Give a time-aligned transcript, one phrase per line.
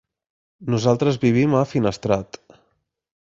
[0.75, 2.41] Nosaltres vivim a Finestrat.